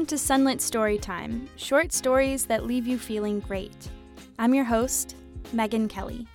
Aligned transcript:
Welcome 0.00 0.16
to 0.16 0.24
Sunlit 0.24 0.60
Storytime, 0.60 1.46
short 1.56 1.92
stories 1.92 2.46
that 2.46 2.64
leave 2.64 2.86
you 2.86 2.98
feeling 2.98 3.40
great. 3.40 3.90
I'm 4.38 4.54
your 4.54 4.64
host, 4.64 5.14
Megan 5.52 5.88
Kelly. 5.88 6.26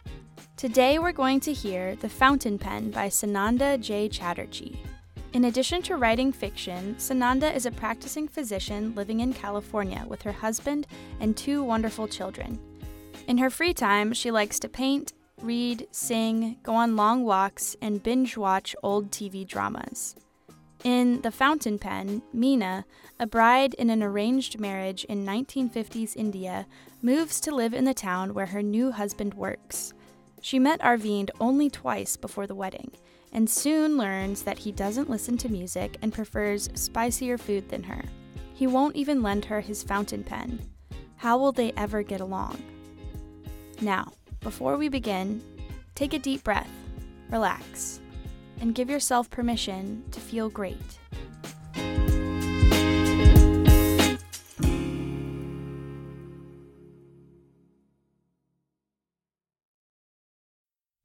Today 0.56 1.00
we're 1.00 1.12
going 1.12 1.40
to 1.40 1.52
hear 1.52 1.96
The 1.96 2.08
Fountain 2.08 2.60
Pen 2.60 2.92
by 2.92 3.08
Sunanda 3.08 3.82
J. 3.82 4.08
Chatterjee. 4.08 4.80
In 5.34 5.46
addition 5.46 5.82
to 5.82 5.96
writing 5.96 6.32
fiction, 6.32 6.94
Sunanda 7.00 7.56
is 7.56 7.66
a 7.66 7.72
practicing 7.72 8.28
physician 8.28 8.94
living 8.94 9.22
in 9.22 9.34
California 9.34 10.06
with 10.08 10.22
her 10.22 10.32
husband 10.32 10.86
and 11.20 11.36
two 11.36 11.64
wonderful 11.64 12.08
children. 12.08 12.60
In 13.28 13.40
her 13.40 13.50
free 13.50 13.74
time, 13.74 14.14
she 14.14 14.30
likes 14.30 14.60
to 14.60 14.70
paint, 14.70 15.14
read, 15.42 15.88
sing, 15.90 16.58
go 16.62 16.76
on 16.76 16.96
long 16.96 17.24
walks, 17.24 17.76
and 17.82 18.04
binge 18.04 18.38
watch 18.38 18.76
old 18.84 19.10
TV 19.10 19.44
dramas. 19.44 20.16
In 20.86 21.22
The 21.22 21.32
Fountain 21.32 21.80
Pen, 21.80 22.22
Meena, 22.32 22.84
a 23.20 23.26
bride 23.26 23.74
in 23.74 23.90
an 23.90 24.04
arranged 24.04 24.60
marriage 24.60 25.04
in 25.06 25.26
1950s 25.26 26.16
India, 26.16 26.68
moves 27.02 27.40
to 27.40 27.56
live 27.56 27.74
in 27.74 27.86
the 27.86 27.94
town 27.96 28.36
where 28.36 28.46
her 28.46 28.62
new 28.62 28.92
husband 28.92 29.34
works. 29.34 29.96
She 30.42 30.60
met 30.60 30.80
Arvind 30.82 31.32
only 31.40 31.72
twice 31.72 32.16
before 32.16 32.46
the 32.46 32.54
wedding, 32.54 32.92
and 33.34 33.50
soon 33.50 33.98
learns 33.98 34.44
that 34.44 34.60
he 34.60 34.72
doesn't 34.72 35.10
listen 35.10 35.40
to 35.40 35.50
music 35.50 35.98
and 36.04 36.14
prefers 36.14 36.70
spicier 36.76 37.40
food 37.40 37.68
than 37.70 37.82
her. 37.82 38.04
He 38.54 38.68
won't 38.68 38.96
even 38.96 39.24
lend 39.24 39.46
her 39.46 39.62
his 39.62 39.82
fountain 39.82 40.24
pen. 40.24 40.70
How 41.16 41.36
will 41.40 41.52
they 41.52 41.74
ever 41.76 42.04
get 42.04 42.22
along? 42.22 42.62
Now, 43.82 44.12
before 44.40 44.78
we 44.78 44.90
begin, 44.90 45.42
take 45.96 46.14
a 46.14 46.20
deep 46.20 46.44
breath, 46.44 46.70
relax 47.32 48.02
and 48.60 48.76
give 48.76 48.90
yourself 48.90 49.30
permission 49.30 50.04
to 50.12 50.20
feel 50.20 50.50
great. 50.50 50.78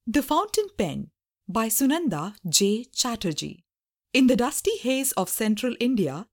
The 0.06 0.22
Fountain 0.22 0.66
Pen 0.76 1.10
by 1.48 1.68
Sunanda 1.68 2.34
J. 2.48 2.84
Chatterjee. 2.92 3.64
In 4.12 4.26
the 4.26 4.34
dusty 4.34 4.76
haze 4.78 5.12
of 5.12 5.28
central 5.28 5.76
India, 5.78 6.26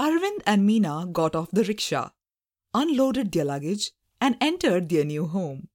Arvind 0.00 0.42
and 0.46 0.68
Meena 0.68 1.12
got 1.12 1.36
off 1.36 1.50
the 1.52 1.62
rickshaw, 1.62 2.10
unloaded 2.74 3.30
their 3.30 3.44
luggage, 3.44 3.92
and 4.20 4.36
entered 4.40 4.88
their 4.88 5.04
new 5.04 5.26
home. 5.26 5.68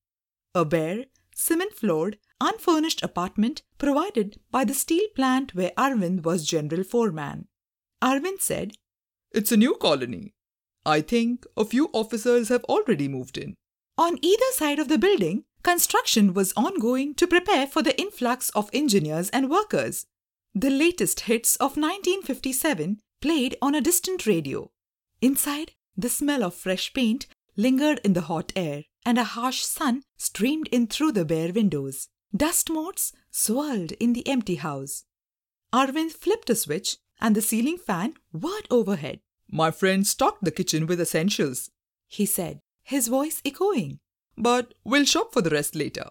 A 0.54 0.66
bare, 0.66 1.06
cement 1.34 1.74
floored, 1.74 2.18
unfurnished 2.42 3.04
apartment 3.04 3.62
provided 3.78 4.40
by 4.52 4.64
the 4.64 4.74
steel 4.74 5.08
plant 5.16 5.56
where 5.56 5.72
Arvind 5.78 6.24
was 6.24 6.46
general 6.46 6.84
foreman. 6.84 7.48
Arvind 8.02 8.42
said, 8.42 8.74
It's 9.32 9.52
a 9.52 9.58
new 9.58 9.76
colony. 9.76 10.34
I 10.86 11.02
think 11.02 11.46
a 11.58 11.66
few 11.66 11.90
officers 11.94 12.50
have 12.50 12.64
already 12.66 13.08
moved 13.08 13.38
in. 13.38 13.56
On 13.98 14.20
either 14.22 14.52
side 14.52 14.78
of 14.80 14.88
the 14.88 14.98
building, 14.98 15.46
construction 15.64 16.34
was 16.34 16.54
ongoing 16.56 17.16
to 17.16 17.26
prepare 17.26 17.66
for 17.66 17.82
the 17.82 18.00
influx 18.00 18.50
of 18.52 18.70
engineers 18.74 19.30
and 19.30 19.50
workers. 19.50 20.06
The 20.54 20.70
latest 20.70 21.22
hits 21.22 21.56
of 21.56 21.78
1957 21.78 23.00
played 23.22 23.58
on 23.62 23.74
a 23.74 23.82
distant 23.82 24.28
radio. 24.28 24.72
Inside, 25.22 25.72
the 25.98 26.10
smell 26.10 26.44
of 26.44 26.54
fresh 26.54 26.94
paint 26.94 27.26
lingered 27.58 28.00
in 28.04 28.14
the 28.14 28.22
hot 28.22 28.52
air, 28.56 28.84
and 29.06 29.18
a 29.18 29.24
harsh 29.24 29.64
sun 29.64 30.04
streamed 30.18 30.68
in 30.72 30.88
through 30.88 31.14
the 31.14 31.26
bare 31.26 31.54
windows. 31.54 32.10
Dust 32.36 32.70
motes 32.70 33.14
swirled 33.32 33.94
in 33.94 34.14
the 34.14 34.28
empty 34.28 34.56
house. 34.56 35.06
Arvind 35.72 36.12
flipped 36.12 36.50
a 36.50 36.56
switch 36.56 36.98
and 37.22 37.36
the 37.36 37.42
ceiling 37.42 37.78
fan 37.78 38.16
whirred 38.34 38.68
overhead. 38.70 39.20
My 39.50 39.72
friend 39.72 40.06
stocked 40.06 40.44
the 40.44 40.52
kitchen 40.52 40.88
with 40.88 41.00
essentials, 41.00 41.70
he 42.08 42.26
said, 42.26 42.60
his 42.84 43.08
voice 43.08 43.42
echoing. 43.46 44.00
But 44.38 44.74
we'll 44.84 45.06
shop 45.06 45.32
for 45.32 45.42
the 45.42 45.50
rest 45.50 45.76
later. 45.76 46.10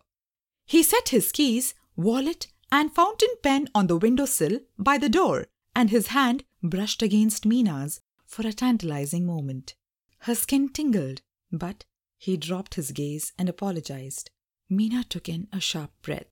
He 0.65 0.83
set 0.83 1.11
his 1.11 1.31
keys, 1.31 1.75
wallet, 1.97 2.47
and 2.73 2.95
fountain 2.95 3.35
pen 3.43 3.69
on 3.75 3.87
the 3.87 3.97
windowsill 3.97 4.61
by 4.79 4.97
the 4.99 5.11
door, 5.11 5.47
and 5.77 5.91
his 5.91 6.09
hand 6.09 6.45
brushed 6.63 7.03
against 7.03 7.45
Meena's 7.45 8.01
for 8.25 8.47
a 8.47 8.53
tantalizing 8.53 9.27
moment. 9.27 9.75
Her 10.21 10.35
skin 10.35 10.71
tingled, 10.71 11.21
but 11.53 11.85
he 12.17 12.39
dropped 12.39 12.77
his 12.77 12.93
gaze 12.93 13.33
and 13.39 13.49
apologized. 13.49 14.31
Meena 14.71 15.09
took 15.09 15.29
in 15.29 15.49
a 15.53 15.61
sharp 15.61 15.91
breath. 16.03 16.27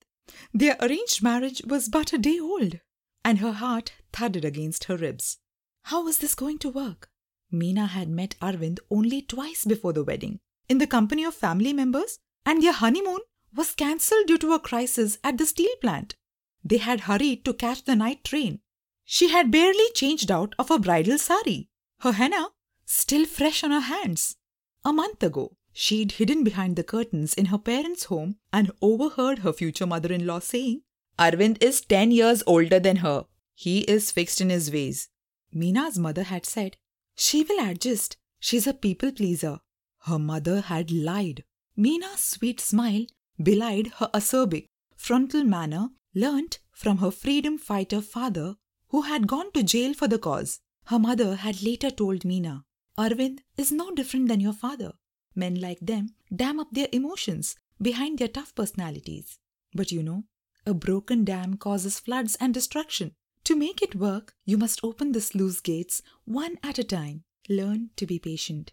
Their 0.52 0.76
arranged 0.80 1.22
marriage 1.22 1.62
was 1.66 1.88
but 1.88 2.12
a 2.12 2.18
day 2.18 2.38
old, 2.38 2.80
and 3.24 3.38
her 3.38 3.52
heart 3.52 3.92
thudded 4.12 4.44
against 4.44 4.84
her 4.84 4.96
ribs. 4.96 5.38
How 5.84 6.02
was 6.04 6.18
this 6.18 6.34
going 6.34 6.58
to 6.58 6.70
work? 6.70 7.10
Meena 7.52 7.88
had 7.88 8.08
met 8.08 8.36
Arvind 8.40 8.80
only 8.90 9.22
twice 9.22 9.64
before 9.64 9.92
the 9.92 10.04
wedding, 10.04 10.40
in 10.68 10.78
the 10.78 10.86
company 10.86 11.24
of 11.24 11.34
family 11.34 11.72
members, 11.72 12.18
and 12.46 12.62
their 12.62 12.72
honeymoon 12.72 13.20
was 13.54 13.74
cancelled 13.74 14.26
due 14.26 14.38
to 14.38 14.54
a 14.54 14.60
crisis 14.60 15.18
at 15.22 15.38
the 15.38 15.46
steel 15.46 15.74
plant. 15.80 16.16
They 16.64 16.78
had 16.78 17.00
hurried 17.00 17.44
to 17.44 17.52
catch 17.52 17.84
the 17.84 17.96
night 17.96 18.24
train. 18.24 18.60
She 19.04 19.28
had 19.28 19.50
barely 19.50 19.90
changed 19.94 20.30
out 20.30 20.54
of 20.58 20.68
her 20.68 20.78
bridal 20.78 21.18
sari, 21.18 21.68
her 22.00 22.12
henna 22.12 22.48
still 22.86 23.26
fresh 23.26 23.62
on 23.62 23.70
her 23.70 23.80
hands. 23.80 24.36
A 24.84 24.92
month 24.92 25.22
ago, 25.22 25.56
She'd 25.72 26.12
hidden 26.12 26.44
behind 26.44 26.76
the 26.76 26.84
curtains 26.84 27.34
in 27.34 27.46
her 27.46 27.58
parents' 27.58 28.04
home 28.04 28.36
and 28.52 28.70
overheard 28.80 29.40
her 29.40 29.52
future 29.52 29.86
mother 29.86 30.12
in 30.12 30.26
law 30.26 30.38
saying, 30.38 30.82
Arvind 31.18 31.62
is 31.62 31.80
10 31.80 32.10
years 32.10 32.42
older 32.46 32.78
than 32.78 32.96
her. 32.96 33.26
He 33.54 33.80
is 33.80 34.10
fixed 34.10 34.40
in 34.40 34.50
his 34.50 34.70
ways. 34.70 35.08
Meena's 35.54 35.98
mother 35.98 36.24
had 36.24 36.46
said, 36.46 36.76
She 37.14 37.42
will 37.44 37.68
adjust. 37.70 38.16
She's 38.38 38.66
a 38.66 38.74
people 38.74 39.12
pleaser. 39.12 39.60
Her 40.00 40.18
mother 40.18 40.62
had 40.62 40.90
lied. 40.90 41.44
Meena's 41.76 42.22
sweet 42.22 42.60
smile 42.60 43.06
belied 43.42 43.88
her 43.98 44.10
acerbic, 44.12 44.66
frontal 44.96 45.44
manner 45.44 45.88
learnt 46.14 46.58
from 46.72 46.98
her 46.98 47.10
freedom 47.10 47.56
fighter 47.58 48.00
father 48.00 48.56
who 48.88 49.02
had 49.02 49.26
gone 49.26 49.50
to 49.52 49.62
jail 49.62 49.94
for 49.94 50.08
the 50.08 50.18
cause. 50.18 50.60
Her 50.86 50.98
mother 50.98 51.36
had 51.36 51.62
later 51.62 51.90
told 51.90 52.22
Meena, 52.22 52.64
Arvind 52.98 53.38
is 53.56 53.72
no 53.72 53.92
different 53.94 54.28
than 54.28 54.40
your 54.40 54.52
father. 54.52 54.92
Men 55.34 55.60
like 55.60 55.80
them 55.80 56.14
dam 56.34 56.60
up 56.60 56.68
their 56.72 56.88
emotions 56.92 57.56
behind 57.80 58.18
their 58.18 58.28
tough 58.28 58.54
personalities. 58.54 59.38
But 59.74 59.92
you 59.92 60.02
know, 60.02 60.24
a 60.66 60.74
broken 60.74 61.24
dam 61.24 61.56
causes 61.56 61.98
floods 61.98 62.36
and 62.40 62.54
destruction. 62.54 63.14
To 63.44 63.56
make 63.56 63.82
it 63.82 63.96
work, 63.96 64.34
you 64.44 64.56
must 64.56 64.80
open 64.84 65.12
the 65.12 65.20
sluice 65.20 65.60
gates 65.60 66.02
one 66.24 66.58
at 66.62 66.78
a 66.78 66.84
time. 66.84 67.24
Learn 67.48 67.90
to 67.96 68.06
be 68.06 68.18
patient. 68.18 68.72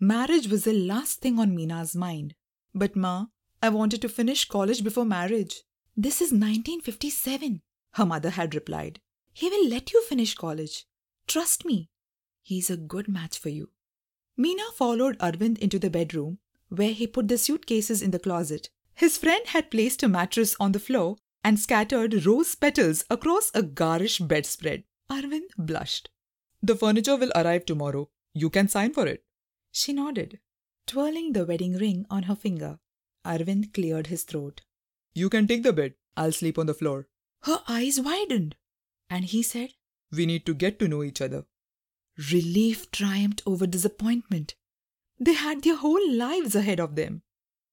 Marriage 0.00 0.48
was 0.48 0.64
the 0.64 0.72
last 0.72 1.20
thing 1.20 1.38
on 1.38 1.54
Meena's 1.54 1.94
mind. 1.94 2.34
But 2.74 2.96
Ma, 2.96 3.26
I 3.62 3.68
wanted 3.68 4.02
to 4.02 4.08
finish 4.08 4.48
college 4.48 4.82
before 4.82 5.04
marriage. 5.04 5.62
This 5.96 6.22
is 6.22 6.32
1957, 6.32 7.60
her 7.92 8.06
mother 8.06 8.30
had 8.30 8.54
replied. 8.54 9.00
He 9.32 9.48
will 9.48 9.68
let 9.68 9.92
you 9.92 10.02
finish 10.04 10.34
college. 10.34 10.86
Trust 11.26 11.64
me. 11.64 11.90
He's 12.42 12.70
a 12.70 12.76
good 12.76 13.06
match 13.06 13.38
for 13.38 13.50
you. 13.50 13.68
Meena 14.40 14.72
followed 14.72 15.18
Arvind 15.18 15.58
into 15.58 15.78
the 15.78 15.90
bedroom, 15.90 16.38
where 16.70 16.92
he 16.92 17.06
put 17.06 17.28
the 17.28 17.36
suitcases 17.36 18.00
in 18.00 18.10
the 18.10 18.18
closet. 18.18 18.70
His 18.94 19.18
friend 19.18 19.46
had 19.48 19.70
placed 19.70 20.02
a 20.02 20.08
mattress 20.08 20.56
on 20.58 20.72
the 20.72 20.78
floor 20.78 21.16
and 21.44 21.60
scattered 21.60 22.24
rose 22.24 22.54
petals 22.54 23.04
across 23.10 23.50
a 23.52 23.62
garish 23.62 24.18
bedspread. 24.18 24.84
Arvind 25.10 25.50
blushed. 25.58 26.08
The 26.62 26.74
furniture 26.74 27.16
will 27.16 27.32
arrive 27.34 27.66
tomorrow. 27.66 28.08
You 28.32 28.48
can 28.48 28.68
sign 28.68 28.94
for 28.94 29.06
it. 29.06 29.24
She 29.72 29.92
nodded, 29.92 30.38
twirling 30.86 31.34
the 31.34 31.44
wedding 31.44 31.74
ring 31.76 32.06
on 32.08 32.22
her 32.22 32.34
finger. 32.36 32.78
Arvind 33.26 33.74
cleared 33.74 34.06
his 34.06 34.22
throat. 34.22 34.62
You 35.12 35.28
can 35.28 35.48
take 35.48 35.64
the 35.64 35.72
bed. 35.74 35.94
I'll 36.16 36.32
sleep 36.32 36.58
on 36.58 36.66
the 36.66 36.74
floor. 36.74 37.08
Her 37.42 37.62
eyes 37.68 38.00
widened, 38.00 38.56
and 39.10 39.26
he 39.26 39.42
said, 39.42 39.74
We 40.10 40.24
need 40.24 40.46
to 40.46 40.54
get 40.54 40.78
to 40.78 40.88
know 40.88 41.02
each 41.02 41.20
other. 41.20 41.44
Relief 42.28 42.90
triumphed 42.90 43.42
over 43.46 43.66
disappointment. 43.66 44.54
They 45.18 45.32
had 45.32 45.62
their 45.62 45.76
whole 45.76 46.12
lives 46.12 46.54
ahead 46.54 46.78
of 46.78 46.94
them. 46.94 47.22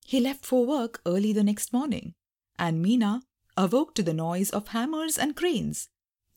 He 0.06 0.22
left 0.22 0.46
for 0.46 0.66
work 0.66 1.02
early 1.06 1.34
the 1.34 1.44
next 1.44 1.74
morning, 1.74 2.14
and 2.58 2.84
Meena 2.84 3.24
awoke 3.58 3.94
to 3.96 4.04
the 4.04 4.14
noise 4.14 4.50
of 4.52 4.70
hammers 4.70 5.18
and 5.18 5.36
cranes. 5.36 5.90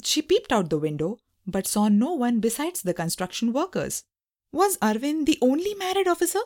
She 0.02 0.22
peeped 0.22 0.50
out 0.50 0.70
the 0.70 0.78
window, 0.78 1.18
but 1.46 1.68
saw 1.68 1.88
no 1.88 2.12
one 2.14 2.40
besides 2.40 2.82
the 2.82 2.94
construction 2.94 3.52
workers. 3.52 4.02
Was 4.50 4.76
Arvind 4.78 5.26
the 5.26 5.38
only 5.40 5.74
married 5.74 6.08
officer? 6.08 6.40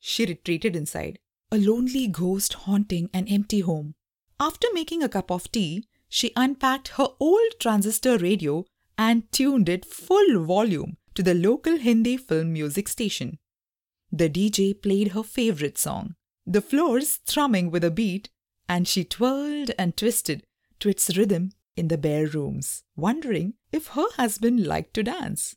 She 0.00 0.26
retreated 0.26 0.76
inside, 0.76 1.18
a 1.50 1.56
lonely 1.56 2.08
ghost 2.08 2.52
haunting 2.52 3.08
an 3.14 3.26
empty 3.28 3.60
home. 3.60 3.94
After 4.38 4.68
making 4.74 5.02
a 5.02 5.08
cup 5.08 5.30
of 5.30 5.50
tea, 5.50 5.84
she 6.10 6.32
unpacked 6.36 6.88
her 6.98 7.08
old 7.18 7.52
transistor 7.58 8.18
radio 8.18 8.66
and 9.00 9.32
tuned 9.32 9.66
it 9.66 9.86
full 9.86 10.44
volume 10.44 10.98
to 11.14 11.22
the 11.22 11.32
local 11.32 11.78
Hindi 11.78 12.18
film 12.18 12.52
music 12.52 12.86
station. 12.86 13.38
The 14.12 14.28
DJ 14.28 14.74
played 14.80 15.12
her 15.12 15.22
favorite 15.22 15.78
song, 15.78 16.16
the 16.46 16.60
floors 16.60 17.18
thrumming 17.26 17.70
with 17.70 17.82
a 17.82 17.90
beat, 17.90 18.28
and 18.68 18.86
she 18.86 19.04
twirled 19.04 19.70
and 19.78 19.96
twisted 19.96 20.44
to 20.80 20.90
its 20.90 21.16
rhythm 21.16 21.52
in 21.76 21.88
the 21.88 21.96
bare 21.96 22.26
rooms, 22.26 22.82
wondering 22.94 23.54
if 23.72 23.86
her 23.88 24.10
husband 24.16 24.66
liked 24.66 24.92
to 24.94 25.02
dance. 25.02 25.56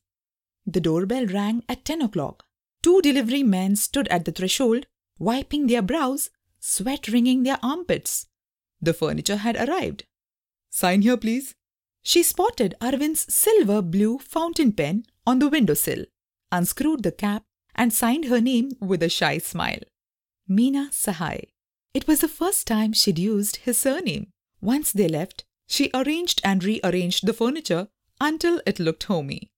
The 0.65 0.79
doorbell 0.79 1.25
rang 1.25 1.63
at 1.67 1.83
10 1.83 2.01
o'clock. 2.01 2.45
Two 2.81 3.01
delivery 3.01 3.43
men 3.43 3.75
stood 3.75 4.07
at 4.07 4.23
the 4.23 4.31
threshold, 4.31 4.87
wiping 5.19 5.67
their 5.67 5.81
brows, 5.81 6.29
sweat 6.61 7.09
wringing 7.09 7.43
their 7.43 7.59
armpits. 7.61 8.27
The 8.81 8.93
furniture 8.93 9.37
had 9.37 9.57
arrived. 9.57 10.05
Sign 10.69 11.01
here, 11.01 11.17
please. 11.17 11.55
She 12.03 12.21
spotted 12.21 12.75
Arvind's 12.81 13.33
silver 13.33 13.81
blue 13.81 14.19
fountain 14.19 14.73
pen 14.73 15.05
on 15.25 15.39
the 15.39 15.47
windowsill, 15.47 16.05
unscrewed 16.51 17.03
the 17.03 17.11
cap, 17.11 17.43
and 17.75 17.93
signed 17.93 18.25
her 18.25 18.41
name 18.41 18.71
with 18.79 19.01
a 19.01 19.09
shy 19.09 19.37
smile. 19.37 19.79
Meena 20.49 20.91
Sahai. 20.91 21.45
It 21.93 22.07
was 22.07 22.19
the 22.19 22.27
first 22.27 22.67
time 22.67 22.91
she'd 22.93 23.17
used 23.17 23.57
his 23.57 23.79
surname. 23.79 24.27
Once 24.61 24.91
they 24.91 25.07
left, 25.07 25.45
she 25.67 25.89
arranged 25.93 26.41
and 26.43 26.63
rearranged 26.63 27.25
the 27.25 27.33
furniture 27.33 27.87
until 28.19 28.61
it 28.65 28.79
looked 28.79 29.03
homey. 29.03 29.49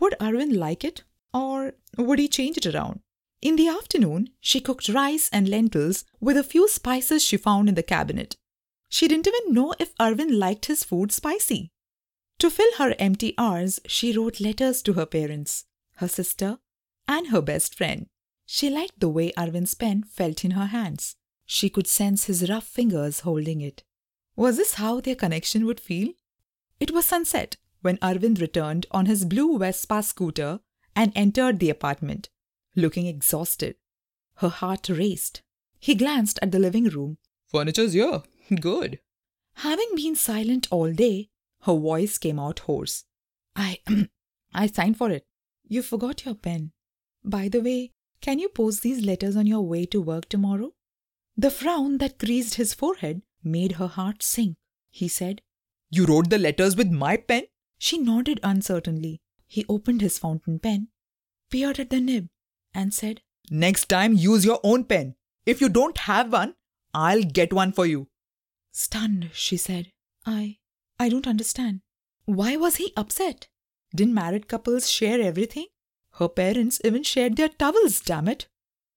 Would 0.00 0.14
Arvind 0.18 0.56
like 0.56 0.84
it, 0.84 1.04
or 1.34 1.74
would 1.98 2.18
he 2.18 2.28
change 2.28 2.56
it 2.56 2.66
around? 2.66 3.00
In 3.40 3.56
the 3.56 3.68
afternoon, 3.68 4.30
she 4.40 4.60
cooked 4.60 4.88
rice 4.88 5.28
and 5.32 5.48
lentils 5.48 6.04
with 6.20 6.36
a 6.36 6.44
few 6.44 6.68
spices 6.68 7.22
she 7.22 7.36
found 7.36 7.68
in 7.68 7.74
the 7.74 7.82
cabinet. 7.82 8.36
She 8.88 9.08
didn't 9.08 9.26
even 9.26 9.54
know 9.54 9.74
if 9.78 9.94
Arvind 9.96 10.38
liked 10.38 10.66
his 10.66 10.84
food 10.84 11.12
spicy. 11.12 11.70
To 12.42 12.50
fill 12.50 12.72
her 12.78 12.96
empty 12.98 13.34
hours, 13.38 13.78
she 13.86 14.12
wrote 14.12 14.40
letters 14.40 14.82
to 14.82 14.94
her 14.94 15.06
parents, 15.06 15.66
her 15.98 16.08
sister, 16.08 16.58
and 17.06 17.28
her 17.28 17.40
best 17.40 17.76
friend. 17.76 18.08
She 18.46 18.68
liked 18.68 18.98
the 18.98 19.08
way 19.08 19.30
Arvind's 19.36 19.74
pen 19.74 20.02
felt 20.02 20.44
in 20.44 20.50
her 20.50 20.66
hands. 20.66 21.14
She 21.46 21.70
could 21.70 21.86
sense 21.86 22.24
his 22.24 22.50
rough 22.50 22.66
fingers 22.66 23.20
holding 23.20 23.60
it. 23.60 23.84
Was 24.34 24.56
this 24.56 24.74
how 24.74 25.00
their 25.00 25.14
connection 25.14 25.66
would 25.66 25.78
feel? 25.78 26.14
It 26.80 26.90
was 26.90 27.06
sunset 27.06 27.58
when 27.80 27.98
Arvind 27.98 28.40
returned 28.40 28.86
on 28.90 29.06
his 29.06 29.24
blue 29.24 29.56
Vespa 29.56 30.02
scooter 30.02 30.58
and 30.96 31.12
entered 31.14 31.60
the 31.60 31.70
apartment, 31.70 32.28
looking 32.74 33.06
exhausted. 33.06 33.76
Her 34.38 34.48
heart 34.48 34.88
raced. 34.88 35.42
He 35.78 35.94
glanced 35.94 36.40
at 36.42 36.50
the 36.50 36.58
living 36.58 36.88
room. 36.88 37.18
Furniture's 37.46 37.92
here. 37.92 38.24
Good. 38.60 38.98
Having 39.58 39.90
been 39.94 40.16
silent 40.16 40.66
all 40.72 40.92
day, 40.92 41.28
her 41.62 41.74
voice 41.74 42.18
came 42.18 42.38
out 42.38 42.60
hoarse. 42.60 43.04
I 43.56 43.78
I 44.54 44.66
signed 44.66 44.96
for 44.96 45.10
it. 45.10 45.24
You 45.66 45.82
forgot 45.82 46.24
your 46.24 46.34
pen. 46.34 46.72
By 47.24 47.48
the 47.48 47.60
way, 47.60 47.92
can 48.20 48.38
you 48.38 48.48
post 48.48 48.82
these 48.82 49.04
letters 49.04 49.36
on 49.36 49.46
your 49.46 49.62
way 49.62 49.86
to 49.86 50.00
work 50.00 50.28
tomorrow? 50.28 50.72
The 51.36 51.50
frown 51.50 51.98
that 51.98 52.18
creased 52.18 52.54
his 52.54 52.74
forehead 52.74 53.22
made 53.42 53.72
her 53.72 53.86
heart 53.86 54.22
sink. 54.22 54.56
He 54.90 55.08
said, 55.08 55.40
You 55.90 56.04
wrote 56.04 56.30
the 56.30 56.38
letters 56.38 56.76
with 56.76 56.90
my 56.90 57.16
pen? 57.16 57.44
She 57.78 57.98
nodded 57.98 58.38
uncertainly. 58.42 59.20
He 59.46 59.64
opened 59.68 60.00
his 60.00 60.18
fountain 60.18 60.58
pen, 60.58 60.88
peered 61.50 61.80
at 61.80 61.90
the 61.90 62.00
nib, 62.00 62.28
and 62.74 62.94
said, 62.94 63.22
Next 63.50 63.88
time, 63.88 64.14
use 64.14 64.44
your 64.44 64.60
own 64.62 64.84
pen. 64.84 65.14
If 65.46 65.60
you 65.60 65.68
don't 65.68 65.98
have 65.98 66.32
one, 66.32 66.54
I'll 66.94 67.22
get 67.22 67.52
one 67.52 67.72
for 67.72 67.86
you. 67.86 68.08
Stunned, 68.70 69.30
she 69.32 69.56
said, 69.56 69.92
I. 70.24 70.58
I 71.02 71.08
don't 71.08 71.26
understand. 71.26 71.80
Why 72.26 72.54
was 72.54 72.76
he 72.76 72.92
upset? 72.96 73.48
Didn't 73.92 74.14
married 74.14 74.46
couples 74.46 74.88
share 74.88 75.20
everything? 75.20 75.66
Her 76.18 76.28
parents 76.28 76.80
even 76.84 77.02
shared 77.02 77.36
their 77.36 77.48
towels, 77.48 78.00
damn 78.00 78.28
it. 78.28 78.46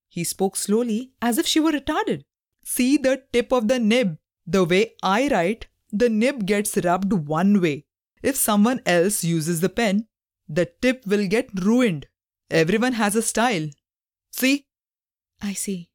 He 0.07 0.23
spoke 0.23 0.55
slowly, 0.55 1.13
as 1.19 1.39
if 1.39 1.47
she 1.47 1.59
were 1.59 1.71
retarded. 1.71 2.21
See 2.63 2.97
the 2.97 3.23
tip 3.33 3.51
of 3.51 3.67
the 3.67 3.79
nib. 3.79 4.19
The 4.45 4.63
way 4.63 4.93
I 5.01 5.27
write, 5.29 5.65
the 5.91 6.07
nib 6.07 6.45
gets 6.45 6.77
rubbed 6.77 7.11
one 7.11 7.59
way. 7.59 7.85
If 8.21 8.35
someone 8.35 8.81
else 8.85 9.23
uses 9.23 9.61
the 9.61 9.69
pen, 9.69 10.05
the 10.47 10.67
tip 10.83 11.07
will 11.07 11.27
get 11.27 11.49
ruined. 11.59 12.05
Everyone 12.51 12.93
has 12.93 13.15
a 13.15 13.23
style. 13.23 13.69
See? 14.31 14.67
I 15.41 15.53
see, 15.53 15.89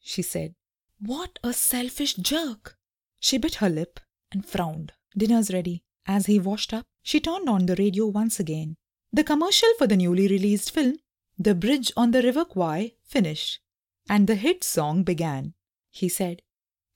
she 0.00 0.22
said. 0.22 0.56
What 0.98 1.38
a 1.44 1.52
selfish 1.52 2.14
jerk! 2.14 2.76
She 3.20 3.38
bit 3.38 3.56
her 3.56 3.70
lip 3.70 4.00
and 4.32 4.44
frowned. 4.44 4.92
Dinner's 5.16 5.52
ready. 5.52 5.82
As 6.06 6.26
he 6.26 6.38
washed 6.38 6.72
up, 6.72 6.86
she 7.02 7.20
turned 7.20 7.48
on 7.48 7.66
the 7.66 7.76
radio 7.76 8.06
once 8.06 8.40
again. 8.40 8.76
The 9.12 9.24
commercial 9.24 9.68
for 9.78 9.86
the 9.86 9.96
newly 9.96 10.26
released 10.26 10.70
film, 10.72 10.98
The 11.38 11.54
Bridge 11.54 11.92
on 11.96 12.10
the 12.10 12.22
River 12.22 12.44
Kwai, 12.44 12.94
finished, 13.04 13.60
and 14.08 14.26
the 14.26 14.34
hit 14.34 14.64
song 14.64 15.02
began. 15.04 15.54
He 15.90 16.08
said, 16.08 16.42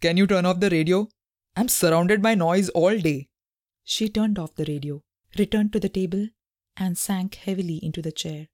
Can 0.01 0.17
you 0.17 0.27
turn 0.27 0.47
off 0.47 0.61
the 0.61 0.71
radio? 0.71 1.09
I'm 1.55 1.69
surrounded 1.69 2.23
by 2.23 2.35
noise 2.35 2.69
all 2.71 2.99
day. 2.99 3.29
She 3.85 4.09
turned 4.09 4.39
off 4.39 4.55
the 4.55 4.65
radio, 4.65 5.03
returned 5.39 5.73
to 5.75 5.81
the 5.81 5.89
table, 5.89 6.29
and 6.77 6.99
sank 6.99 7.37
heavily 7.37 7.77
into 7.83 8.03
the 8.03 8.13
chair. 8.13 8.49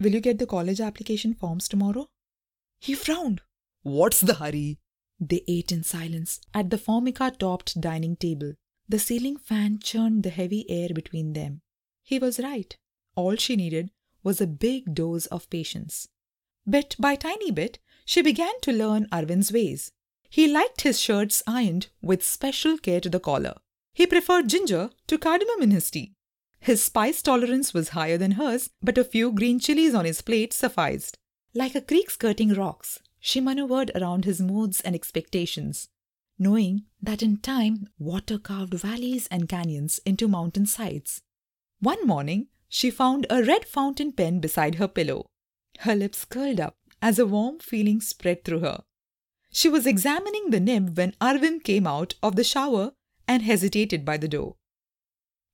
Will 0.00 0.12
you 0.12 0.20
get 0.20 0.38
the 0.38 0.46
college 0.46 0.80
application 0.80 1.34
forms 1.34 1.68
tomorrow? 1.68 2.08
He 2.80 2.94
frowned. 2.94 3.42
What's 3.82 4.20
the 4.20 4.34
hurry? 4.34 4.80
They 5.20 5.42
ate 5.46 5.70
in 5.70 5.84
silence 5.84 6.40
at 6.52 6.70
the 6.70 6.78
formica 6.78 7.30
topped 7.38 7.80
dining 7.80 8.16
table. 8.16 8.54
The 8.88 8.98
ceiling 8.98 9.36
fan 9.36 9.78
churned 9.78 10.22
the 10.22 10.30
heavy 10.30 10.68
air 10.70 10.90
between 10.94 11.32
them. 11.32 11.62
He 12.02 12.18
was 12.18 12.38
right. 12.38 12.76
All 13.16 13.36
she 13.36 13.56
needed 13.56 13.90
was 14.22 14.40
a 14.40 14.46
big 14.46 14.94
dose 14.94 15.26
of 15.26 15.48
patience. 15.50 16.08
Bit 16.68 16.96
by 16.98 17.16
tiny 17.16 17.50
bit, 17.50 17.78
she 18.04 18.22
began 18.22 18.60
to 18.62 18.72
learn 18.72 19.08
Arvind's 19.10 19.52
ways. 19.52 19.92
He 20.28 20.46
liked 20.46 20.82
his 20.82 21.00
shirts 21.00 21.42
ironed 21.46 21.88
with 22.02 22.24
special 22.24 22.76
care 22.78 23.00
to 23.00 23.08
the 23.08 23.20
collar. 23.20 23.54
He 23.92 24.06
preferred 24.06 24.48
ginger 24.48 24.90
to 25.06 25.18
cardamom 25.18 25.62
in 25.62 25.70
his 25.70 25.90
tea. 25.90 26.14
His 26.58 26.82
spice 26.82 27.22
tolerance 27.22 27.72
was 27.72 27.90
higher 27.90 28.18
than 28.18 28.32
hers, 28.32 28.70
but 28.82 28.98
a 28.98 29.04
few 29.04 29.30
green 29.30 29.60
chilies 29.60 29.94
on 29.94 30.04
his 30.04 30.22
plate 30.22 30.52
sufficed. 30.52 31.18
Like 31.54 31.74
a 31.74 31.80
creek 31.80 32.10
skirting 32.10 32.52
rocks, 32.54 32.98
she 33.20 33.40
maneuvered 33.40 33.92
around 33.94 34.24
his 34.24 34.40
moods 34.40 34.80
and 34.80 34.94
expectations, 34.94 35.88
knowing 36.38 36.84
that 37.00 37.22
in 37.22 37.36
time 37.36 37.88
water 37.98 38.38
carved 38.38 38.74
valleys 38.74 39.26
and 39.28 39.48
canyons 39.48 40.00
into 40.04 40.28
mountain 40.28 40.66
sides. 40.66 41.22
One 41.80 42.06
morning, 42.06 42.48
she 42.68 42.90
found 42.90 43.26
a 43.30 43.42
red 43.42 43.66
fountain 43.66 44.12
pen 44.12 44.40
beside 44.40 44.76
her 44.76 44.88
pillow. 44.88 45.26
Her 45.80 45.94
lips 45.94 46.24
curled 46.24 46.60
up 46.60 46.76
as 47.00 47.18
a 47.18 47.26
warm 47.26 47.58
feeling 47.58 48.00
spread 48.00 48.44
through 48.44 48.60
her. 48.60 48.82
She 49.52 49.68
was 49.68 49.86
examining 49.86 50.50
the 50.50 50.60
nib 50.60 50.96
when 50.96 51.14
Arvind 51.20 51.62
came 51.62 51.86
out 51.86 52.14
of 52.22 52.34
the 52.34 52.42
shower 52.42 52.92
and 53.28 53.42
hesitated 53.42 54.04
by 54.04 54.16
the 54.16 54.28
door. 54.28 54.56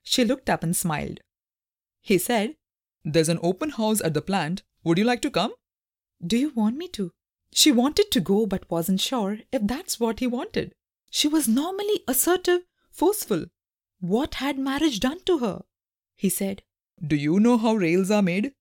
She 0.03 0.25
looked 0.25 0.49
up 0.49 0.63
and 0.63 0.75
smiled. 0.75 1.21
He 2.01 2.17
said, 2.17 2.57
There's 3.05 3.29
an 3.29 3.39
open 3.43 3.71
house 3.71 4.01
at 4.01 4.15
the 4.15 4.23
plant. 4.23 4.63
Would 4.85 4.97
you 4.97 5.05
like 5.05 5.21
to 5.23 5.31
come? 5.31 5.53
Do 6.27 6.39
you 6.39 6.51
want 6.55 6.77
me 6.77 6.89
to? 6.89 7.13
She 7.53 7.73
wanted 7.73 8.11
to 8.13 8.21
go 8.21 8.47
but 8.47 8.71
wasn't 8.71 9.01
sure 9.01 9.39
if 9.53 9.67
that's 9.67 9.99
what 9.99 10.21
he 10.21 10.27
wanted. 10.27 10.73
She 11.11 11.29
was 11.29 11.49
normally 11.49 12.03
assertive, 12.07 12.63
forceful. 12.91 13.47
What 13.99 14.37
had 14.37 14.59
marriage 14.59 15.01
done 15.01 15.21
to 15.27 15.39
her? 15.39 15.63
He 16.17 16.29
said, 16.29 16.63
Do 17.05 17.17
you 17.17 17.41
know 17.41 17.59
how 17.59 17.75
rails 17.75 18.11
are 18.11 18.23
made? 18.23 18.53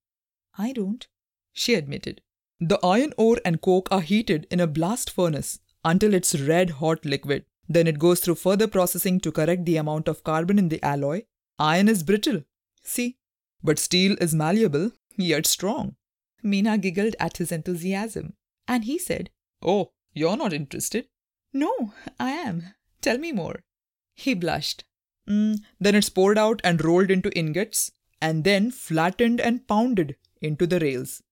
I 0.58 0.72
don't, 0.72 1.06
she 1.52 1.74
admitted. 1.74 2.20
The 2.58 2.78
iron 2.84 3.14
ore 3.16 3.38
and 3.44 3.60
coke 3.60 3.88
are 3.90 4.02
heated 4.02 4.46
in 4.50 4.60
a 4.60 4.66
blast 4.66 5.10
furnace 5.10 5.60
until 5.84 6.12
it's 6.12 6.38
red 6.38 6.70
hot 6.70 7.04
liquid. 7.04 7.44
Then 7.68 7.86
it 7.86 7.98
goes 7.98 8.20
through 8.20 8.34
further 8.34 8.66
processing 8.66 9.20
to 9.20 9.32
correct 9.32 9.64
the 9.64 9.76
amount 9.76 10.08
of 10.08 10.24
carbon 10.24 10.58
in 10.58 10.68
the 10.68 10.82
alloy. 10.84 11.22
Iron 11.58 11.88
is 11.88 12.02
brittle, 12.02 12.42
see? 12.82 13.18
But 13.62 13.78
steel 13.78 14.16
is 14.20 14.34
malleable, 14.34 14.90
yet 15.16 15.46
strong. 15.46 15.96
Meena 16.44 16.80
giggled 16.80 17.14
at 17.20 17.36
his 17.36 17.52
enthusiasm, 17.52 18.34
and 18.66 18.84
he 18.84 18.98
said, 18.98 19.30
Oh, 19.62 19.92
you're 20.12 20.36
not 20.36 20.52
interested? 20.52 21.08
No, 21.52 21.92
I 22.18 22.30
am. 22.30 22.74
Tell 23.00 23.18
me 23.18 23.32
more. 23.32 23.62
He 24.14 24.34
blushed. 24.34 24.84
Mm, 25.28 25.58
then 25.78 25.94
it's 25.94 26.08
poured 26.08 26.38
out 26.38 26.60
and 26.64 26.84
rolled 26.84 27.10
into 27.10 27.36
ingots, 27.36 27.92
and 28.20 28.44
then 28.44 28.70
flattened 28.70 29.40
and 29.40 29.66
pounded 29.66 30.16
into 30.40 30.66
the 30.66 30.80
rails. 30.80 31.22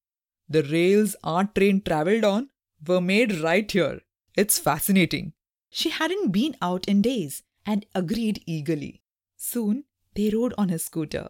The 0.48 0.62
rails 0.62 1.14
our 1.22 1.44
train 1.44 1.82
travelled 1.82 2.24
on 2.24 2.50
were 2.86 3.00
made 3.00 3.40
right 3.40 3.70
here. 3.70 4.00
It's 4.36 4.58
fascinating. 4.58 5.34
She 5.70 5.90
hadn't 5.90 6.30
been 6.30 6.56
out 6.62 6.88
in 6.88 7.02
days 7.02 7.42
and 7.66 7.84
agreed 7.94 8.42
eagerly. 8.46 9.02
Soon 9.36 9.84
they 10.14 10.30
rode 10.30 10.54
on 10.56 10.70
his 10.70 10.84
scooter. 10.84 11.28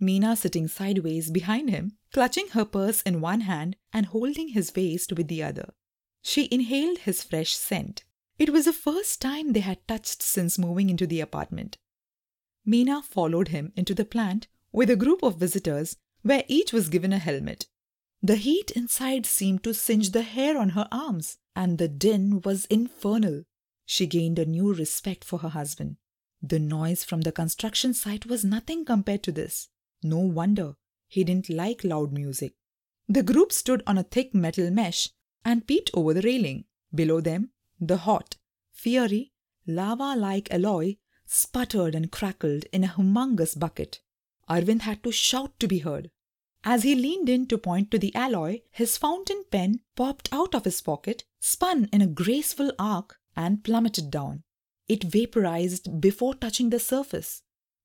Meena 0.00 0.36
sitting 0.36 0.68
sideways 0.68 1.30
behind 1.30 1.70
him, 1.70 1.96
clutching 2.12 2.48
her 2.48 2.64
purse 2.64 3.02
in 3.02 3.20
one 3.20 3.42
hand 3.42 3.76
and 3.92 4.06
holding 4.06 4.48
his 4.48 4.72
waist 4.74 5.12
with 5.12 5.28
the 5.28 5.42
other. 5.42 5.72
She 6.22 6.48
inhaled 6.50 6.98
his 6.98 7.22
fresh 7.22 7.54
scent. 7.54 8.04
It 8.38 8.50
was 8.50 8.66
the 8.66 8.72
first 8.72 9.20
time 9.20 9.52
they 9.52 9.60
had 9.60 9.86
touched 9.88 10.22
since 10.22 10.58
moving 10.58 10.90
into 10.90 11.06
the 11.06 11.20
apartment. 11.20 11.78
Meena 12.66 13.02
followed 13.02 13.48
him 13.48 13.72
into 13.76 13.94
the 13.94 14.04
plant 14.04 14.46
with 14.72 14.90
a 14.90 14.96
group 14.96 15.22
of 15.22 15.38
visitors 15.38 15.96
where 16.22 16.44
each 16.48 16.72
was 16.72 16.88
given 16.88 17.12
a 17.12 17.18
helmet. 17.18 17.66
The 18.22 18.36
heat 18.36 18.70
inside 18.70 19.26
seemed 19.26 19.64
to 19.64 19.74
singe 19.74 20.10
the 20.10 20.22
hair 20.22 20.56
on 20.56 20.70
her 20.70 20.86
arms, 20.92 21.38
and 21.56 21.78
the 21.78 21.88
din 21.88 22.40
was 22.42 22.66
infernal. 22.66 23.42
She 23.84 24.06
gained 24.06 24.38
a 24.38 24.46
new 24.46 24.72
respect 24.72 25.24
for 25.24 25.40
her 25.40 25.48
husband. 25.48 25.96
The 26.40 26.60
noise 26.60 27.02
from 27.04 27.22
the 27.22 27.32
construction 27.32 27.94
site 27.94 28.26
was 28.26 28.44
nothing 28.44 28.84
compared 28.84 29.24
to 29.24 29.32
this. 29.32 29.68
No 30.02 30.18
wonder. 30.18 30.76
He 31.12 31.24
didn't 31.24 31.50
like 31.50 31.84
loud 31.84 32.10
music. 32.10 32.54
The 33.06 33.22
group 33.22 33.52
stood 33.52 33.82
on 33.86 33.98
a 33.98 34.02
thick 34.02 34.34
metal 34.34 34.70
mesh 34.70 35.10
and 35.44 35.66
peeped 35.66 35.90
over 35.92 36.14
the 36.14 36.22
railing. 36.22 36.64
Below 36.94 37.20
them, 37.20 37.50
the 37.78 37.98
hot, 37.98 38.36
fiery, 38.70 39.34
lava 39.66 40.14
like 40.16 40.50
alloy 40.50 40.96
sputtered 41.26 41.94
and 41.94 42.10
crackled 42.10 42.64
in 42.72 42.82
a 42.82 42.88
humongous 42.88 43.58
bucket. 43.58 44.00
Arvind 44.48 44.82
had 44.82 45.02
to 45.02 45.12
shout 45.12 45.60
to 45.60 45.68
be 45.68 45.80
heard. 45.80 46.10
As 46.64 46.82
he 46.82 46.94
leaned 46.94 47.28
in 47.28 47.46
to 47.48 47.58
point 47.58 47.90
to 47.90 47.98
the 47.98 48.14
alloy, 48.14 48.62
his 48.70 48.96
fountain 48.96 49.44
pen 49.50 49.80
popped 49.94 50.30
out 50.32 50.54
of 50.54 50.64
his 50.64 50.80
pocket, 50.80 51.24
spun 51.40 51.90
in 51.92 52.00
a 52.00 52.06
graceful 52.06 52.72
arc, 52.78 53.18
and 53.36 53.62
plummeted 53.62 54.10
down. 54.10 54.44
It 54.88 55.04
vaporized 55.04 56.00
before 56.00 56.34
touching 56.34 56.70
the 56.70 56.80
surface. 56.80 57.42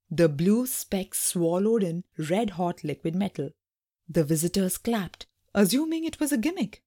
The 0.09 0.29
blue 0.29 0.65
specks 0.65 1.19
swallowed 1.19 1.83
in 1.83 2.03
red 2.17 2.51
hot 2.51 2.83
liquid 2.83 3.15
metal. 3.15 3.49
The 4.07 4.23
visitors 4.23 4.77
clapped, 4.77 5.27
assuming 5.53 6.05
it 6.05 6.19
was 6.19 6.31
a 6.31 6.37
gimmick. 6.37 6.81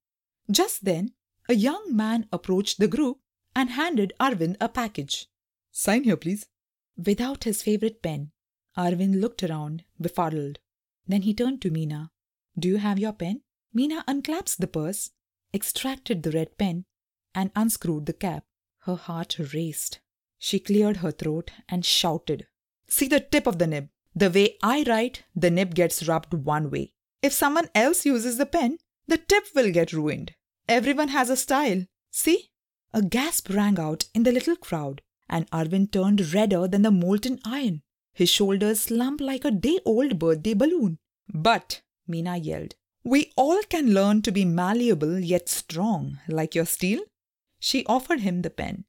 Just 0.50 0.84
then, 0.84 1.12
a 1.48 1.54
young 1.54 1.94
man 1.94 2.26
approached 2.32 2.78
the 2.78 2.88
group 2.88 3.18
and 3.54 3.70
handed 3.70 4.12
Arvind 4.18 4.56
a 4.60 4.68
package. 4.68 5.28
Sign 5.70 6.04
here, 6.04 6.16
please. 6.16 6.46
Without 6.96 7.44
his 7.44 7.62
favorite 7.62 8.02
pen, 8.02 8.30
Arvind 8.76 9.20
looked 9.20 9.42
around, 9.42 9.84
befuddled. 10.00 10.58
Then 11.06 11.22
he 11.22 11.34
turned 11.34 11.60
to 11.62 11.70
Meena. 11.70 12.10
Do 12.58 12.68
you 12.68 12.78
have 12.78 12.98
your 12.98 13.12
pen? 13.12 13.42
Meena 13.74 14.02
unclasped 14.06 14.60
the 14.60 14.66
purse, 14.66 15.10
extracted 15.52 16.22
the 16.22 16.30
red 16.30 16.56
pen, 16.56 16.84
and 17.34 17.50
unscrewed 17.54 18.06
the 18.06 18.12
cap. 18.12 18.44
Her 18.84 18.96
heart 18.96 19.36
raced. 19.52 20.00
She 20.38 20.58
cleared 20.58 20.98
her 20.98 21.10
throat 21.10 21.50
and 21.68 21.84
shouted, 21.84 22.46
See 22.90 23.06
the 23.06 23.20
tip 23.20 23.46
of 23.46 23.58
the 23.58 23.68
nib. 23.68 23.88
The 24.14 24.30
way 24.30 24.56
I 24.62 24.84
write, 24.86 25.22
the 25.34 25.50
nib 25.50 25.74
gets 25.74 26.06
rubbed 26.08 26.34
one 26.34 26.70
way. 26.70 26.92
If 27.22 27.32
someone 27.32 27.68
else 27.74 28.04
uses 28.04 28.36
the 28.36 28.46
pen, 28.46 28.78
the 29.06 29.16
tip 29.16 29.44
will 29.54 29.70
get 29.70 29.92
ruined. 29.92 30.34
Everyone 30.68 31.08
has 31.08 31.30
a 31.30 31.36
style. 31.36 31.84
See? 32.10 32.50
A 32.92 33.02
gasp 33.02 33.48
rang 33.50 33.78
out 33.78 34.06
in 34.12 34.24
the 34.24 34.32
little 34.32 34.56
crowd, 34.56 35.02
and 35.28 35.48
Arvind 35.52 35.92
turned 35.92 36.34
redder 36.34 36.66
than 36.66 36.82
the 36.82 36.90
molten 36.90 37.38
iron. 37.44 37.82
His 38.12 38.28
shoulders 38.28 38.80
slumped 38.80 39.20
like 39.20 39.44
a 39.44 39.52
day 39.52 39.78
old 39.84 40.18
birthday 40.18 40.54
balloon. 40.54 40.98
But, 41.32 41.82
Meena 42.08 42.44
yelled, 42.44 42.74
we 43.04 43.32
all 43.36 43.62
can 43.62 43.94
learn 43.94 44.22
to 44.22 44.32
be 44.32 44.44
malleable 44.44 45.20
yet 45.20 45.48
strong, 45.48 46.18
like 46.28 46.56
your 46.56 46.66
steel. 46.66 47.00
She 47.60 47.86
offered 47.86 48.20
him 48.20 48.42
the 48.42 48.50
pen. 48.50 48.84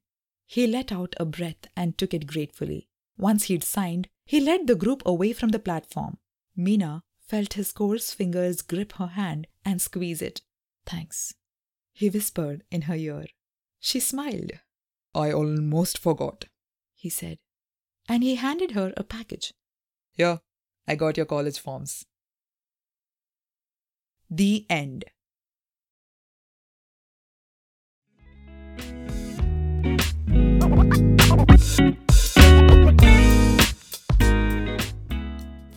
He 0.46 0.66
let 0.66 0.90
out 0.90 1.14
a 1.20 1.24
breath 1.24 1.68
and 1.76 1.96
took 1.96 2.12
it 2.12 2.26
gratefully. 2.26 2.88
Once 3.22 3.44
he'd 3.44 3.62
signed, 3.62 4.08
he 4.24 4.40
led 4.40 4.66
the 4.66 4.74
group 4.74 5.00
away 5.06 5.32
from 5.32 5.50
the 5.50 5.58
platform. 5.60 6.18
Meena 6.58 7.02
felt 7.20 7.52
his 7.52 7.70
coarse 7.70 8.12
fingers 8.12 8.62
grip 8.62 8.94
her 8.94 9.06
hand 9.06 9.46
and 9.64 9.80
squeeze 9.80 10.20
it. 10.20 10.40
Thanks, 10.84 11.32
he 11.92 12.10
whispered 12.10 12.64
in 12.72 12.82
her 12.82 12.96
ear. 12.96 13.26
She 13.78 14.00
smiled. 14.00 14.50
I 15.14 15.30
almost 15.30 15.98
forgot, 15.98 16.46
he 16.94 17.08
said, 17.08 17.38
and 18.08 18.24
he 18.24 18.34
handed 18.34 18.72
her 18.72 18.92
a 18.96 19.04
package. 19.04 19.54
Here, 20.10 20.40
I 20.88 20.96
got 20.96 21.16
your 21.16 21.26
college 21.26 21.60
forms. 21.60 22.04
The 24.28 24.66
end. 24.68 25.04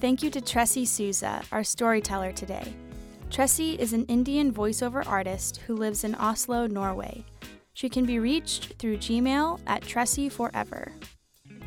Thank 0.05 0.21
you 0.21 0.29
to 0.29 0.39
Tressie 0.39 0.87
Souza, 0.87 1.41
our 1.51 1.63
storyteller 1.63 2.31
today. 2.31 2.75
Tressie 3.31 3.75
is 3.79 3.91
an 3.91 4.05
Indian 4.05 4.53
voiceover 4.53 5.03
artist 5.07 5.57
who 5.65 5.75
lives 5.75 6.03
in 6.03 6.13
Oslo, 6.13 6.67
Norway. 6.67 7.25
She 7.73 7.89
can 7.89 8.05
be 8.05 8.19
reached 8.19 8.73
through 8.77 8.97
Gmail 8.97 9.61
at 9.65 9.81
Tressie 9.81 10.31
Forever. 10.31 10.91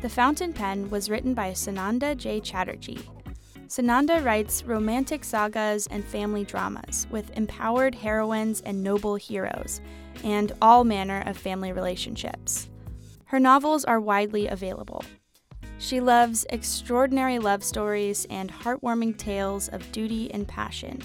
The 0.01 0.07
Fountain 0.07 0.53
Pen 0.53 0.89
was 0.89 1.09
written 1.09 1.33
by 1.33 1.51
Sunanda 1.51 2.15
J. 2.15 2.39
Chatterjee. 2.39 3.09
Sunanda 3.67 4.23
writes 4.23 4.63
romantic 4.63 5.25
sagas 5.25 5.87
and 5.87 6.05
family 6.05 6.45
dramas 6.45 7.07
with 7.11 7.35
empowered 7.37 7.93
heroines 7.93 8.61
and 8.61 8.81
noble 8.81 9.15
heroes, 9.17 9.81
and 10.23 10.53
all 10.61 10.85
manner 10.85 11.23
of 11.25 11.35
family 11.35 11.73
relationships. 11.73 12.69
Her 13.25 13.39
novels 13.41 13.83
are 13.83 13.99
widely 13.99 14.47
available. 14.47 15.03
She 15.79 16.01
loves 16.01 16.45
extraordinary 16.49 17.39
love 17.39 17.63
stories 17.63 18.27
and 18.29 18.51
heartwarming 18.51 19.17
tales 19.17 19.69
of 19.69 19.89
duty 19.93 20.29
and 20.33 20.45
passion. 20.45 21.01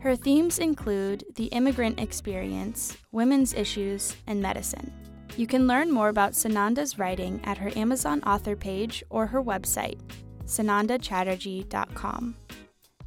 Her 0.00 0.16
themes 0.16 0.58
include 0.58 1.24
the 1.34 1.46
immigrant 1.46 2.00
experience, 2.00 2.96
women's 3.12 3.52
issues, 3.52 4.16
and 4.26 4.40
medicine. 4.40 4.92
You 5.36 5.46
can 5.46 5.66
learn 5.66 5.92
more 5.92 6.08
about 6.08 6.32
Sunanda's 6.32 6.98
writing 6.98 7.40
at 7.44 7.58
her 7.58 7.70
Amazon 7.76 8.22
author 8.24 8.56
page 8.56 9.04
or 9.10 9.26
her 9.26 9.42
website, 9.42 9.98
sunandachatterjee.com. 10.46 12.34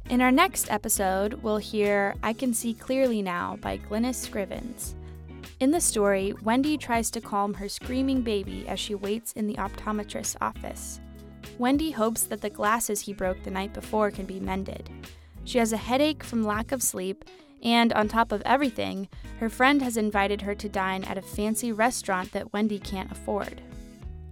In 0.08 0.20
our 0.20 0.30
next 0.30 0.70
episode, 0.70 1.34
we'll 1.42 1.58
hear 1.58 2.14
I 2.22 2.32
Can 2.32 2.54
See 2.54 2.74
Clearly 2.74 3.22
Now 3.22 3.58
by 3.60 3.78
Glynis 3.78 4.28
Scrivens. 4.28 4.94
In 5.62 5.70
the 5.70 5.80
story, 5.80 6.34
Wendy 6.42 6.76
tries 6.76 7.08
to 7.12 7.20
calm 7.20 7.54
her 7.54 7.68
screaming 7.68 8.22
baby 8.22 8.66
as 8.66 8.80
she 8.80 8.96
waits 8.96 9.30
in 9.34 9.46
the 9.46 9.54
optometrist's 9.54 10.36
office. 10.40 10.98
Wendy 11.56 11.92
hopes 11.92 12.24
that 12.24 12.40
the 12.40 12.50
glasses 12.50 13.02
he 13.02 13.12
broke 13.12 13.40
the 13.44 13.50
night 13.52 13.72
before 13.72 14.10
can 14.10 14.26
be 14.26 14.40
mended. 14.40 14.90
She 15.44 15.58
has 15.58 15.72
a 15.72 15.76
headache 15.76 16.24
from 16.24 16.42
lack 16.42 16.72
of 16.72 16.82
sleep, 16.82 17.24
and 17.62 17.92
on 17.92 18.08
top 18.08 18.32
of 18.32 18.42
everything, 18.44 19.08
her 19.38 19.48
friend 19.48 19.80
has 19.82 19.96
invited 19.96 20.42
her 20.42 20.56
to 20.56 20.68
dine 20.68 21.04
at 21.04 21.16
a 21.16 21.22
fancy 21.22 21.70
restaurant 21.70 22.32
that 22.32 22.52
Wendy 22.52 22.80
can't 22.80 23.12
afford. 23.12 23.62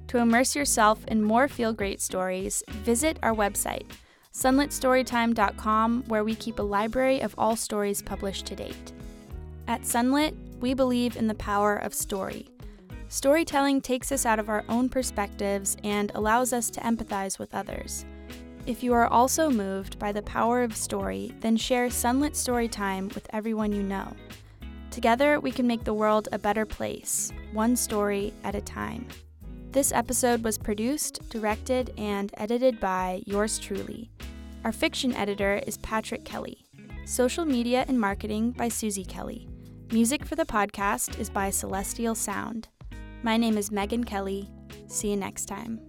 To 0.09 0.19
immerse 0.19 0.57
yourself 0.57 1.05
in 1.07 1.23
more 1.23 1.47
feel 1.47 1.73
great 1.73 2.01
stories, 2.01 2.61
visit 2.83 3.21
our 3.23 3.37
website, 3.37 3.87
sunlitstorytime.com, 4.35 6.05
where 6.09 6.25
we 6.25 6.35
keep 6.35 6.59
a 6.59 6.63
library 6.63 7.21
of 7.21 7.37
all 7.39 7.55
stories 7.55 8.03
published 8.03 8.47
to 8.47 8.57
date. 8.57 8.93
At 9.69 9.83
Sunlit, 9.83 10.35
we 10.61 10.75
believe 10.75 11.17
in 11.17 11.27
the 11.27 11.35
power 11.35 11.77
of 11.77 11.95
story. 11.95 12.47
Storytelling 13.09 13.81
takes 13.81 14.13
us 14.13 14.25
out 14.25 14.39
of 14.39 14.49
our 14.49 14.65
own 14.69 14.89
perspectives 14.89 15.77
and 15.83 16.13
allows 16.15 16.53
us 16.53 16.71
to 16.71 16.81
empathize 16.81 17.39
with 17.39 17.55
others. 17.55 18.05
If 18.67 18.83
you 18.83 18.93
are 18.93 19.09
also 19.09 19.51
moved 19.51 19.99
by 19.99 20.13
the 20.13 20.23
power 20.23 20.63
of 20.63 20.77
story, 20.77 21.35
then 21.41 21.57
share 21.57 21.89
Sunlit 21.89 22.35
Storytime 22.35 23.13
with 23.15 23.27
everyone 23.33 23.73
you 23.73 23.83
know. 23.83 24.13
Together, 24.91 25.41
we 25.41 25.51
can 25.51 25.67
make 25.67 25.85
the 25.85 25.95
world 25.95 26.29
a 26.31 26.39
better 26.39 26.67
place, 26.67 27.33
one 27.53 27.75
story 27.75 28.35
at 28.45 28.55
a 28.55 28.61
time. 28.61 29.09
This 29.73 29.93
episode 29.93 30.45
was 30.45 30.59
produced, 30.59 31.21
directed, 31.31 31.93
and 31.97 32.33
edited 32.37 32.81
by 32.81 33.23
yours 33.27 33.59
truly. 33.59 34.11
Our 34.65 34.73
fiction 34.73 35.15
editor 35.15 35.63
is 35.67 35.79
Patrick 35.79 36.25
Kelly. 36.25 36.65
Social 37.07 37.45
media 37.45 37.85
and 37.89 37.99
marketing 37.99 38.51
by 38.51 38.69
Susie 38.69 39.05
Kelly. 39.05 39.49
Music 39.93 40.25
for 40.25 40.37
the 40.37 40.45
podcast 40.45 41.19
is 41.19 41.29
by 41.29 41.51
Celestial 41.51 42.15
Sound. 42.15 42.69
My 43.25 43.37
name 43.37 43.59
is 43.59 43.73
Megan 43.73 44.05
Kelly. 44.05 44.49
See 44.87 45.11
you 45.11 45.17
next 45.17 45.47
time. 45.47 45.81